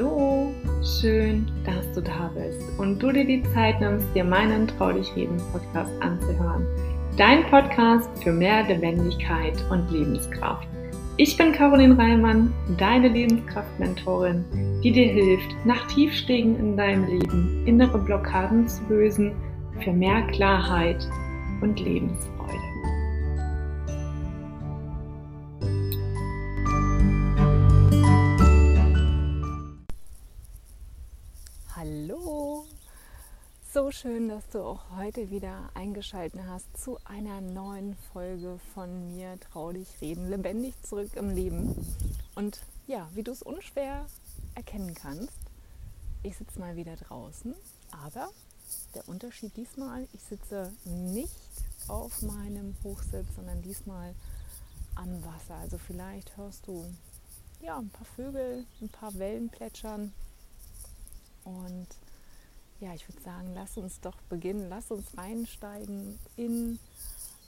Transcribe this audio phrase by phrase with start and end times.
[0.00, 4.92] Hallo, schön, dass du da bist und du dir die Zeit nimmst, dir meinen Trau
[4.92, 6.66] dich reden Podcast anzuhören.
[7.18, 10.66] Dein Podcast für mehr Lebendigkeit und Lebenskraft.
[11.18, 14.42] Ich bin Caroline Reimann, deine Lebenskraftmentorin,
[14.82, 19.32] die dir hilft, nach Tiefstegen in deinem Leben innere Blockaden zu lösen
[19.84, 21.06] für mehr Klarheit
[21.60, 22.99] und Lebensfreude.
[33.92, 39.72] Schön, dass du auch heute wieder eingeschaltet hast zu einer neuen Folge von mir Trau
[39.72, 41.74] dich reden, lebendig zurück im Leben.
[42.36, 44.06] Und ja, wie du es unschwer
[44.54, 45.32] erkennen kannst,
[46.22, 47.52] ich sitze mal wieder draußen,
[47.90, 48.30] aber
[48.94, 51.34] der Unterschied diesmal, ich sitze nicht
[51.88, 54.14] auf meinem Hochsitz, sondern diesmal
[54.94, 55.56] am Wasser.
[55.56, 56.84] Also vielleicht hörst du
[57.60, 60.12] ja ein paar Vögel, ein paar Wellen plätschern
[61.42, 61.88] und
[62.80, 66.78] ja, ich würde sagen, lass uns doch beginnen, lass uns reinsteigen in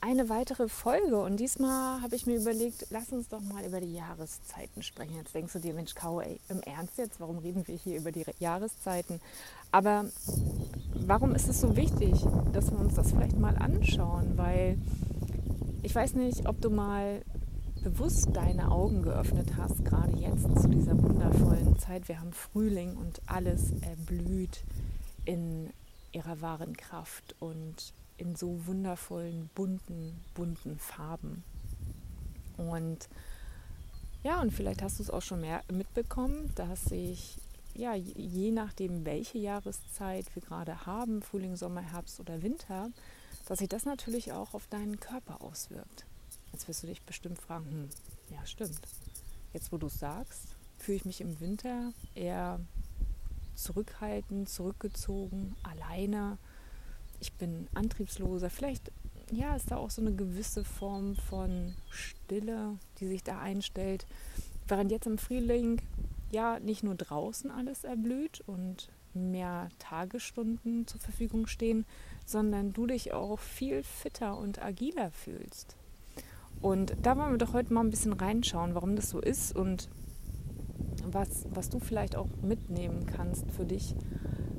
[0.02, 1.22] eine weitere Folge.
[1.22, 5.14] Und diesmal habe ich mir überlegt, lass uns doch mal über die Jahreszeiten sprechen.
[5.16, 8.12] Jetzt denkst du dir, Mensch, Kau, ey, im Ernst jetzt, warum reden wir hier über
[8.12, 9.20] die Jahreszeiten?
[9.70, 10.04] Aber
[10.94, 12.12] warum ist es so wichtig,
[12.52, 14.36] dass wir uns das vielleicht mal anschauen?
[14.36, 14.76] Weil
[15.82, 17.22] ich weiß nicht, ob du mal
[17.82, 22.08] bewusst deine Augen geöffnet hast, gerade jetzt zu dieser wundervollen Zeit.
[22.08, 24.62] Wir haben Frühling und alles erblüht
[25.24, 25.72] in
[26.12, 31.42] ihrer wahren Kraft und in so wundervollen, bunten, bunten Farben.
[32.56, 33.08] Und
[34.22, 37.38] ja, und vielleicht hast du es auch schon mehr mitbekommen, dass sich,
[37.74, 42.90] ja, je nachdem, welche Jahreszeit wir gerade haben, Frühling, Sommer, Herbst oder Winter,
[43.46, 46.06] dass sich das natürlich auch auf deinen Körper auswirkt.
[46.52, 47.88] Jetzt wirst du dich bestimmt fragen, hm,
[48.30, 48.80] ja, stimmt.
[49.52, 52.60] Jetzt, wo du es sagst, fühle ich mich im Winter eher
[53.54, 56.38] zurückhaltend, zurückgezogen, alleine.
[57.20, 58.50] Ich bin antriebsloser.
[58.50, 58.90] Vielleicht
[59.30, 64.06] ja, ist da auch so eine gewisse Form von Stille, die sich da einstellt.
[64.68, 65.80] Während jetzt im Frühling
[66.30, 71.84] ja nicht nur draußen alles erblüht und mehr Tagesstunden zur Verfügung stehen,
[72.24, 75.76] sondern du dich auch viel fitter und agiler fühlst.
[76.60, 79.88] Und da wollen wir doch heute mal ein bisschen reinschauen, warum das so ist und
[81.12, 83.94] was, was du vielleicht auch mitnehmen kannst für dich.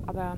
[0.06, 0.38] Aber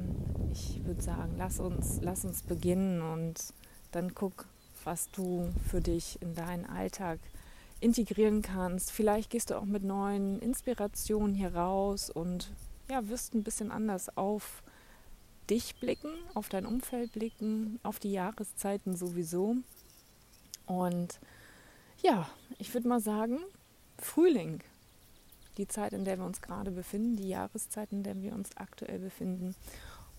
[0.51, 3.53] ich würde sagen, lass uns, lass uns beginnen und
[3.91, 4.47] dann guck,
[4.83, 7.19] was du für dich in deinen Alltag
[7.79, 8.91] integrieren kannst.
[8.91, 12.51] Vielleicht gehst du auch mit neuen Inspirationen hier raus und
[12.89, 14.63] ja, wirst ein bisschen anders auf
[15.49, 19.55] dich blicken, auf dein Umfeld blicken, auf die Jahreszeiten sowieso.
[20.65, 21.19] Und
[22.01, 22.27] ja,
[22.57, 23.39] ich würde mal sagen,
[23.97, 24.61] Frühling
[25.57, 28.99] die Zeit, in der wir uns gerade befinden, die Jahreszeit, in der wir uns aktuell
[28.99, 29.55] befinden.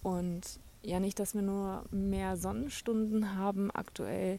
[0.03, 4.39] Und ja, nicht, dass wir nur mehr Sonnenstunden haben aktuell.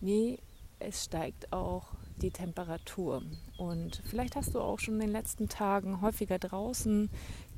[0.00, 0.38] Nee,
[0.78, 1.88] es steigt auch
[2.20, 3.22] die Temperatur.
[3.58, 7.10] Und vielleicht hast du auch schon in den letzten Tagen häufiger draußen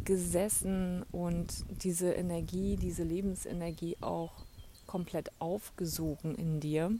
[0.04, 4.32] gesessen und diese Energie, diese Lebensenergie auch
[4.86, 6.92] komplett aufgesogen in dir.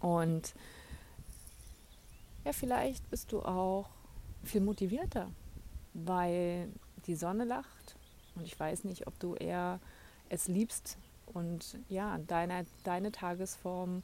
[0.00, 0.54] Und
[2.44, 3.88] ja, vielleicht bist du auch
[4.44, 5.30] viel motivierter,
[5.94, 6.68] weil
[7.06, 7.96] die Sonne lacht
[8.34, 9.80] und ich weiß nicht, ob du eher
[10.28, 14.02] es liebst und ja, deine, deine Tagesform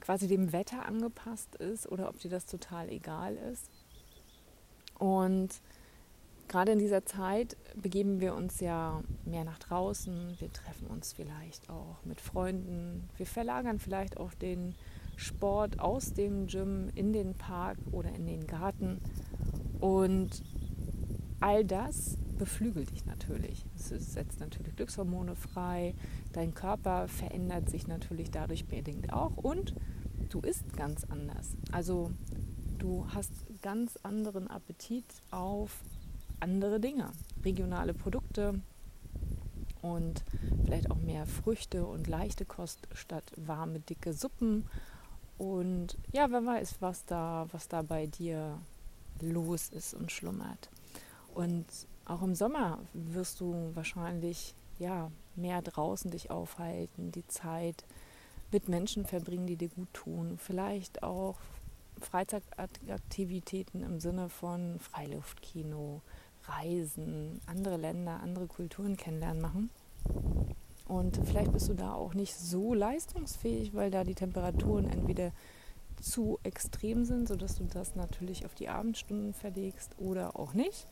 [0.00, 3.70] quasi dem Wetter angepasst ist oder ob dir das total egal ist.
[4.98, 5.60] Und
[6.48, 11.68] gerade in dieser Zeit begeben wir uns ja mehr nach draußen, wir treffen uns vielleicht
[11.70, 14.74] auch mit Freunden, wir verlagern vielleicht auch den
[15.16, 19.00] Sport aus dem Gym in den Park oder in den Garten
[19.80, 20.42] und
[21.40, 23.64] all das beflügelt dich natürlich.
[23.76, 25.94] Es setzt natürlich Glückshormone frei.
[26.32, 29.74] Dein Körper verändert sich natürlich dadurch bedingt auch und
[30.28, 31.56] du isst ganz anders.
[31.72, 32.12] Also
[32.78, 35.80] du hast ganz anderen Appetit auf
[36.40, 37.10] andere Dinge,
[37.44, 38.60] regionale Produkte
[39.82, 40.24] und
[40.64, 44.66] vielleicht auch mehr Früchte und leichte Kost statt warme, dicke Suppen.
[45.38, 48.58] Und ja, wer weiß, was da, was da bei dir
[49.20, 50.70] los ist und schlummert.
[51.34, 51.66] Und
[52.04, 57.84] auch im Sommer wirst du wahrscheinlich ja mehr draußen dich aufhalten, die Zeit
[58.52, 60.38] mit Menschen verbringen, die dir gut tun.
[60.38, 61.36] Vielleicht auch
[62.00, 66.02] Freizeitaktivitäten im Sinne von Freiluftkino,
[66.44, 69.70] Reisen, andere Länder, andere Kulturen kennenlernen machen.
[70.86, 75.32] Und vielleicht bist du da auch nicht so leistungsfähig, weil da die Temperaturen entweder
[76.10, 80.86] zu extrem sind, sodass du das natürlich auf die Abendstunden verlegst oder auch nicht.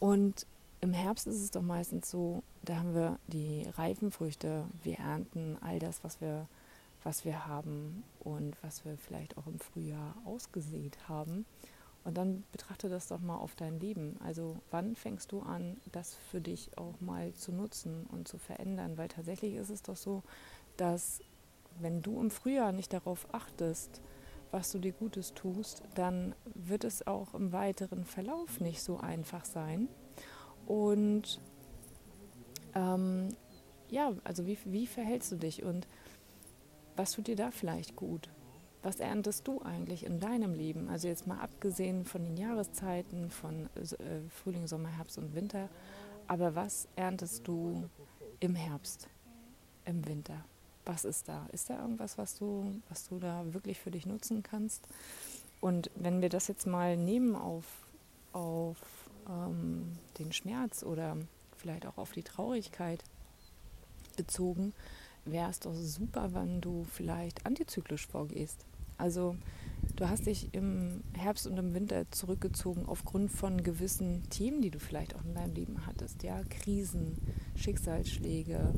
[0.00, 0.46] Und
[0.80, 5.56] im Herbst ist es doch meistens so, da haben wir die reifen Früchte, wir ernten
[5.60, 6.46] all das, was wir,
[7.02, 11.46] was wir haben und was wir vielleicht auch im Frühjahr ausgesät haben.
[12.04, 14.16] Und dann betrachte das doch mal auf dein Leben.
[14.24, 18.96] Also wann fängst du an, das für dich auch mal zu nutzen und zu verändern?
[18.96, 20.22] Weil tatsächlich ist es doch so,
[20.76, 21.20] dass
[21.80, 24.00] wenn du im Frühjahr nicht darauf achtest,
[24.50, 29.44] was du dir Gutes tust, dann wird es auch im weiteren Verlauf nicht so einfach
[29.44, 29.88] sein.
[30.66, 31.40] Und
[32.74, 33.28] ähm,
[33.90, 35.86] ja, also wie, wie verhältst du dich und
[36.96, 38.28] was tut dir da vielleicht gut?
[38.82, 40.88] Was erntest du eigentlich in deinem Leben?
[40.88, 45.68] Also jetzt mal abgesehen von den Jahreszeiten, von äh, Frühling, Sommer, Herbst und Winter,
[46.26, 47.88] aber was erntest du
[48.40, 49.08] im Herbst,
[49.84, 50.44] im Winter?
[50.88, 51.46] Was ist da?
[51.52, 54.88] Ist da irgendwas, was du, was du da wirklich für dich nutzen kannst?
[55.60, 57.64] Und wenn wir das jetzt mal nehmen auf,
[58.32, 58.78] auf
[59.28, 61.16] ähm, den Schmerz oder
[61.56, 63.04] vielleicht auch auf die Traurigkeit
[64.16, 64.72] bezogen,
[65.26, 68.64] wäre es doch super, wenn du vielleicht antizyklisch vorgehst.
[68.98, 69.36] Also
[69.96, 74.80] du hast dich im Herbst und im Winter zurückgezogen aufgrund von gewissen Themen, die du
[74.80, 76.22] vielleicht auch in deinem Leben hattest.
[76.22, 77.16] Ja, Krisen,
[77.54, 78.74] Schicksalsschläge,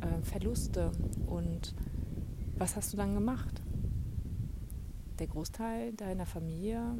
[0.00, 0.92] äh, Verluste.
[1.26, 1.74] Und
[2.56, 3.60] was hast du dann gemacht?
[5.18, 6.96] Der Großteil deiner Familie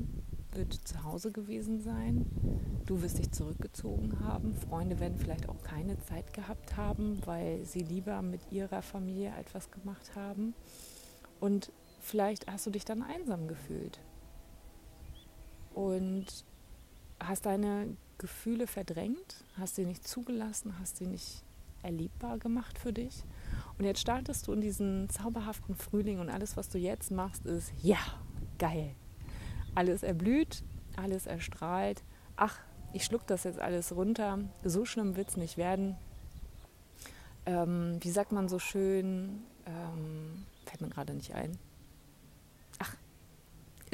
[0.52, 2.26] wird zu Hause gewesen sein.
[2.86, 4.54] Du wirst dich zurückgezogen haben.
[4.54, 9.70] Freunde werden vielleicht auch keine Zeit gehabt haben, weil sie lieber mit ihrer Familie etwas
[9.70, 10.54] gemacht haben.
[11.40, 11.70] Und
[12.06, 13.98] vielleicht hast du dich dann einsam gefühlt
[15.74, 16.26] und
[17.20, 21.42] hast deine Gefühle verdrängt, hast sie nicht zugelassen, hast sie nicht
[21.82, 23.24] erlebbar gemacht für dich.
[23.78, 27.72] Und jetzt startest du in diesen zauberhaften Frühling und alles, was du jetzt machst, ist,
[27.82, 27.98] ja,
[28.58, 28.94] geil.
[29.74, 30.62] Alles erblüht,
[30.96, 32.02] alles erstrahlt.
[32.36, 32.58] Ach,
[32.92, 34.38] ich schluck das jetzt alles runter.
[34.64, 35.96] So schlimm wird es nicht werden.
[37.44, 39.42] Ähm, wie sagt man so schön?
[39.66, 41.58] Ähm, fällt mir gerade nicht ein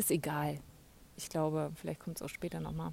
[0.03, 0.59] ist egal.
[1.17, 2.93] Ich glaube, vielleicht kommt es auch später nochmal.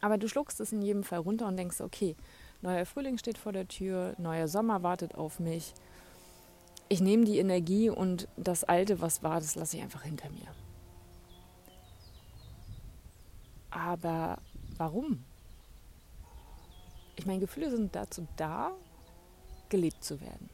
[0.00, 2.16] Aber du schluckst es in jedem Fall runter und denkst, okay,
[2.60, 5.74] neuer Frühling steht vor der Tür, neuer Sommer wartet auf mich.
[6.88, 10.48] Ich nehme die Energie und das Alte, was war, das lasse ich einfach hinter mir.
[13.70, 14.38] Aber
[14.76, 15.24] warum?
[17.16, 18.72] Ich meine, Gefühle sind dazu da,
[19.68, 20.50] gelebt zu werden.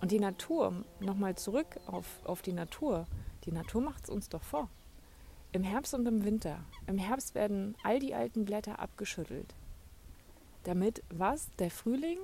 [0.00, 3.06] Und die Natur, nochmal zurück auf, auf die Natur,
[3.44, 4.68] die Natur macht es uns doch vor.
[5.52, 6.64] Im Herbst und im Winter.
[6.86, 9.54] Im Herbst werden all die alten Blätter abgeschüttelt.
[10.64, 11.48] Damit was?
[11.58, 12.18] Der Frühling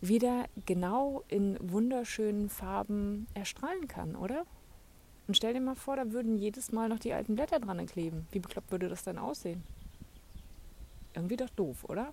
[0.00, 4.44] wieder genau in wunderschönen Farben erstrahlen kann, oder?
[5.26, 8.26] Und stell dir mal vor, da würden jedes Mal noch die alten Blätter dran kleben.
[8.30, 9.62] Wie bekloppt würde das dann aussehen?
[11.14, 12.12] Irgendwie doch doof, oder?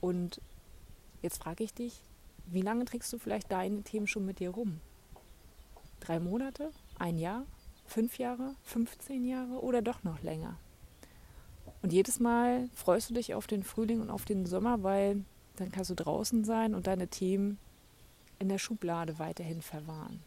[0.00, 0.40] Und
[1.22, 2.00] jetzt frage ich dich,
[2.46, 4.80] wie lange trägst du vielleicht deine Themen schon mit dir rum?
[6.00, 6.70] Drei Monate?
[6.98, 7.46] Ein Jahr,
[7.86, 10.58] fünf Jahre, 15 Jahre oder doch noch länger.
[11.82, 15.24] Und jedes Mal freust du dich auf den Frühling und auf den Sommer, weil
[15.56, 17.58] dann kannst du draußen sein und deine Themen
[18.38, 20.20] in der Schublade weiterhin verwahren.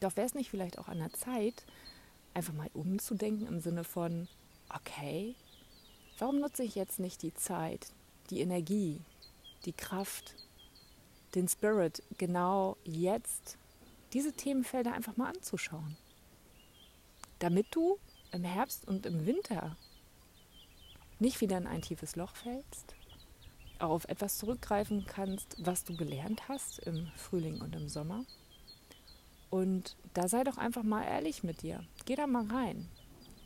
[0.00, 1.66] Doch wäre es nicht vielleicht auch an der Zeit,
[2.34, 4.28] einfach mal umzudenken im Sinne von,
[4.72, 5.34] okay,
[6.18, 7.88] warum nutze ich jetzt nicht die Zeit,
[8.30, 9.00] die Energie,
[9.64, 10.36] die Kraft,
[11.34, 13.57] den Spirit genau jetzt
[14.12, 15.96] diese Themenfelder einfach mal anzuschauen.
[17.38, 17.98] Damit du
[18.32, 19.76] im Herbst und im Winter
[21.18, 22.94] nicht wieder in ein tiefes Loch fällst,
[23.78, 28.24] auf etwas zurückgreifen kannst, was du gelernt hast im Frühling und im Sommer.
[29.50, 31.84] Und da sei doch einfach mal ehrlich mit dir.
[32.04, 32.88] Geh da mal rein.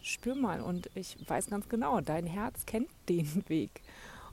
[0.02, 0.60] Spür mal.
[0.60, 3.82] Und ich weiß ganz genau, dein Herz kennt den Weg.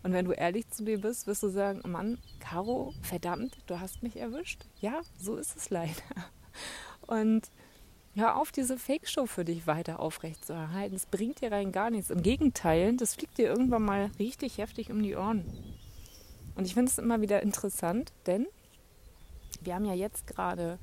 [0.03, 4.01] Und wenn du ehrlich zu dir bist, wirst du sagen, Mann, Caro, verdammt, du hast
[4.01, 4.65] mich erwischt.
[4.79, 5.91] Ja, so ist es leider.
[7.01, 7.49] Und
[8.15, 10.95] hör auf, diese Fake-Show für dich weiter aufrechtzuerhalten.
[10.95, 12.09] Es bringt dir rein gar nichts.
[12.09, 15.45] Im Gegenteil, das fliegt dir irgendwann mal richtig heftig um die Ohren.
[16.55, 18.45] Und ich finde es immer wieder interessant, denn
[19.61, 20.79] wir haben ja jetzt gerade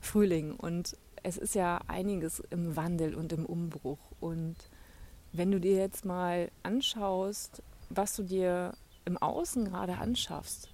[0.00, 3.98] Frühling und es ist ja einiges im Wandel und im Umbruch.
[4.20, 4.56] Und
[5.32, 8.72] wenn du dir jetzt mal anschaust, was du dir
[9.04, 10.68] im Außen gerade anschaffst,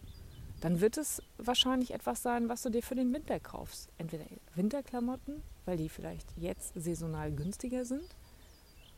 [0.61, 3.90] dann wird es wahrscheinlich etwas sein, was du dir für den Winter kaufst.
[3.99, 8.16] Entweder Winterklamotten, weil die vielleicht jetzt saisonal günstiger sind,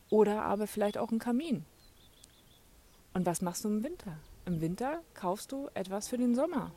[0.09, 1.65] oder aber vielleicht auch ein Kamin.
[3.13, 4.17] Und was machst du im Winter?
[4.45, 6.71] Im Winter kaufst du etwas für den Sommer.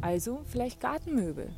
[0.00, 1.52] Also vielleicht Gartenmöbel.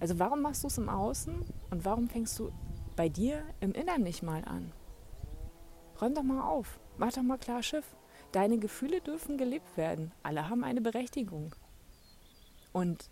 [0.00, 2.50] Also warum machst du es im Außen und warum fängst du
[2.96, 4.72] bei dir im Innern nicht mal an?
[6.00, 6.79] Räum doch mal auf.
[6.98, 7.84] Mach doch mal klar Schiff.
[8.32, 10.12] Deine Gefühle dürfen gelebt werden.
[10.22, 11.54] Alle haben eine Berechtigung.
[12.72, 13.10] Und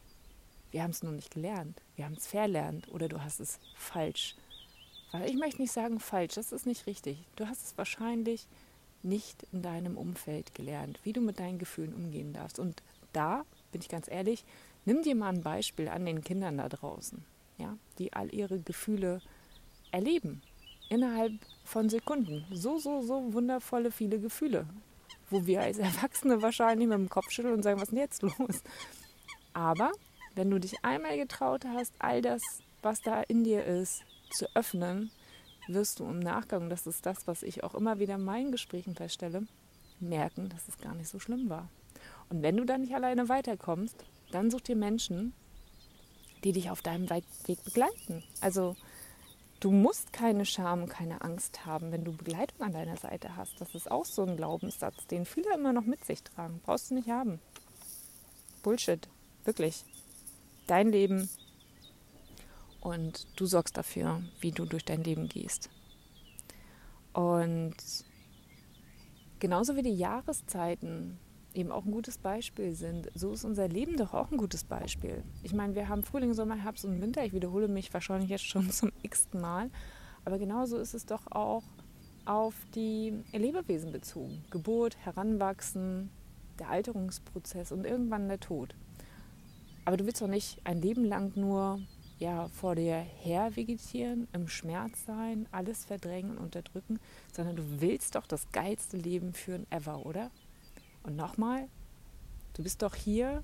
[0.71, 1.83] wir haben es nur nicht gelernt.
[1.97, 4.37] Wir haben es verlernt oder du hast es falsch.
[5.13, 7.27] Weil ich möchte nicht sagen falsch, das ist nicht richtig.
[7.37, 8.47] Du hast es wahrscheinlich
[9.03, 12.59] nicht in deinem Umfeld gelernt, wie du mit deinen Gefühlen umgehen darfst.
[12.59, 12.83] Und
[13.13, 14.45] da, bin ich ganz ehrlich,
[14.85, 17.25] nimm dir mal ein Beispiel an den Kindern da draußen,
[17.57, 19.21] ja, die all ihre Gefühle
[19.91, 20.43] erleben.
[20.89, 21.33] Innerhalb
[21.65, 22.47] von Sekunden.
[22.51, 24.67] So, so, so wundervolle viele Gefühle.
[25.31, 28.23] Wo wir als Erwachsene wahrscheinlich mit dem Kopf schütteln und sagen, was ist denn jetzt
[28.23, 28.63] los?
[29.53, 29.93] Aber
[30.35, 32.43] wenn du dich einmal getraut hast, all das,
[32.83, 35.11] was da in dir ist, zu öffnen,
[35.67, 38.95] wirst du im Nachgang, das ist das, was ich auch immer wieder in meinen Gesprächen
[38.95, 39.47] feststelle,
[40.01, 41.69] merken, dass es gar nicht so schlimm war.
[42.31, 45.33] Und wenn du dann nicht alleine weiterkommst, dann such dir Menschen,
[46.45, 48.23] die dich auf deinem Weg begleiten.
[48.41, 48.77] Also
[49.61, 53.61] du musst keine Scham, keine Angst haben, wenn du Begleitung an deiner Seite hast.
[53.61, 56.61] Das ist auch so ein Glaubenssatz, den viele immer noch mit sich tragen.
[56.65, 57.41] Brauchst du nicht haben.
[58.63, 59.09] Bullshit.
[59.45, 59.85] Wirklich.
[60.67, 61.29] Dein Leben,
[62.81, 65.69] und du sorgst dafür, wie du durch dein Leben gehst.
[67.13, 67.75] Und
[69.41, 71.19] genauso wie die Jahreszeiten
[71.55, 75.23] eben auch ein gutes Beispiel sind, so ist unser Leben doch auch ein gutes Beispiel.
[75.43, 77.25] Ich meine, wir haben Frühling, Sommer, Herbst und Winter.
[77.25, 79.71] Ich wiederhole mich wahrscheinlich jetzt schon zum x-ten Mal.
[80.25, 81.63] Aber genauso ist es doch auch
[82.25, 84.45] auf die Lebewesen bezogen.
[84.51, 86.11] Geburt, Heranwachsen,
[86.59, 88.75] der Alterungsprozess und irgendwann der Tod.
[89.85, 91.81] Aber du willst doch nicht ein Leben lang nur
[92.19, 96.99] ja, vor dir her vegetieren, im Schmerz sein, alles verdrängen und unterdrücken,
[97.33, 100.31] sondern du willst doch das geilste Leben führen ever, oder?
[101.09, 101.71] Und nochmal,
[102.53, 103.43] du bist doch hier,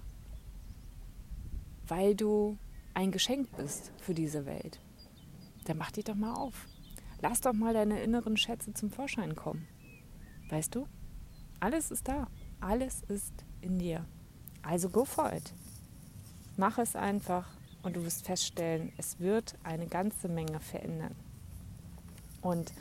[1.89, 2.59] weil du
[2.93, 4.81] ein Geschenk bist für diese Welt.
[5.65, 6.67] Dann mach dich doch mal auf.
[7.23, 9.67] Lass doch mal deine inneren Schätze zum Vorschein kommen.
[10.51, 10.87] Weißt du?
[11.59, 12.27] Alles ist da.
[12.61, 14.05] Alles ist in dir.
[14.61, 15.55] Also go for it.
[16.59, 17.49] Mach es einfach
[17.83, 21.17] und du wirst feststellen, es wird eine ganze Menge verändern.
[22.43, 22.75] Und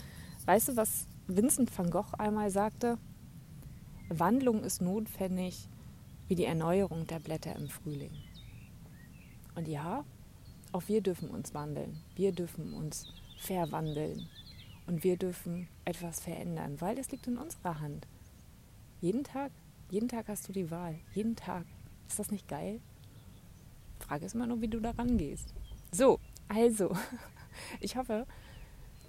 [0.43, 2.97] weißt du, was Vincent van Gogh einmal sagte?
[4.20, 5.67] Wandlung ist notwendig
[6.27, 8.12] wie die Erneuerung der Blätter im Frühling.
[9.55, 10.03] Und ja,
[10.72, 12.01] auch wir dürfen uns wandeln.
[12.15, 14.27] Wir dürfen uns verwandeln.
[14.88, 18.08] Und wir dürfen etwas verändern, weil es liegt in unserer Hand.
[19.01, 19.51] Jeden Tag,
[19.89, 21.00] jeden Tag hast du die Wahl.
[21.13, 21.65] Jeden Tag.
[22.08, 22.79] Ist das nicht geil?
[24.00, 25.53] Frage ist immer nur, wie du daran gehst.
[25.91, 26.96] So, also,
[27.79, 28.25] ich hoffe,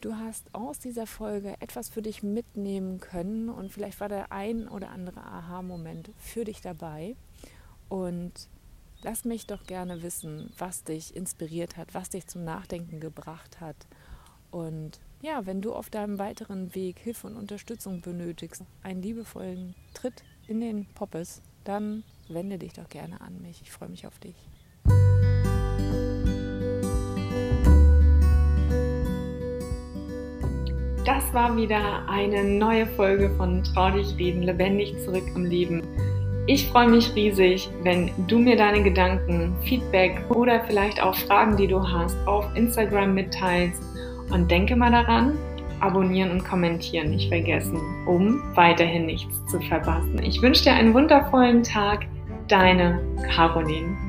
[0.04, 4.68] du hast aus dieser Folge etwas für dich mitnehmen können und vielleicht war der ein
[4.68, 7.16] oder andere Aha-Moment für dich dabei.
[7.88, 8.48] Und
[9.02, 13.76] lass mich doch gerne wissen, was dich inspiriert hat, was dich zum Nachdenken gebracht hat.
[14.50, 20.22] Und ja, wenn du auf deinem weiteren Weg Hilfe und Unterstützung benötigst, einen liebevollen Tritt
[20.46, 23.62] in den Poppes, dann wende dich doch gerne an mich.
[23.62, 24.36] Ich freue mich auf dich.
[31.04, 35.82] Das war wieder eine neue Folge von Trau dich reden, lebendig zurück im Leben.
[36.46, 41.66] Ich freue mich riesig, wenn du mir deine Gedanken, Feedback oder vielleicht auch Fragen, die
[41.66, 43.82] du hast, auf Instagram mitteilst.
[44.30, 45.36] Und denke mal daran,
[45.80, 50.22] abonnieren und kommentieren nicht vergessen, um weiterhin nichts zu verpassen.
[50.22, 52.06] Ich wünsche dir einen wundervollen Tag.
[52.48, 53.00] Deine
[53.34, 54.03] Caroline.